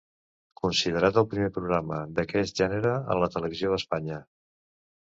[0.61, 4.23] Considerat el primer programa d'aquest gènere en la televisió d'Espanya.